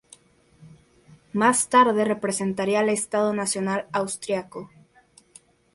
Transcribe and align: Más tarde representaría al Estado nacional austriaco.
Más 1.31 1.69
tarde 1.69 2.05
representaría 2.05 2.79
al 2.79 2.89
Estado 2.89 3.33
nacional 3.33 3.85
austriaco. 3.91 4.67